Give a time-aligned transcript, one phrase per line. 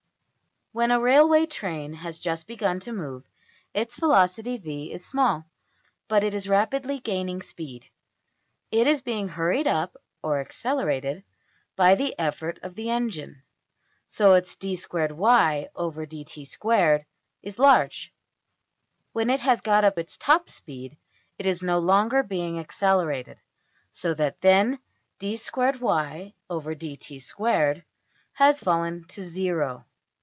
[0.73, 3.25] When a railway train has just begun to move,
[3.73, 5.43] its velocity~$v$ is small;
[6.07, 7.87] but it is rapidly gaining speed
[8.71, 11.25] it is being hurried up, or accelerated,
[11.75, 13.43] by the effort of the engine.
[14.07, 17.05] So its $\dfrac{d^2y}{dt^2}$
[17.43, 18.13] is large.
[19.11, 20.95] When it has got up its top speed
[21.37, 23.41] it is no longer being accelerated,
[23.91, 24.79] so that then
[25.19, 27.83] $\dfrac{d^2y}{dt^2}$
[28.35, 29.85] has fallen to zero.